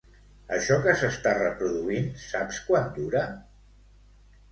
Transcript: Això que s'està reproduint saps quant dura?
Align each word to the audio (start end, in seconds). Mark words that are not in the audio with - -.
Això 0.55 0.77
que 0.85 0.93
s'està 1.01 1.33
reproduint 1.35 2.07
saps 2.23 2.61
quant 2.71 2.89
dura? 2.97 3.21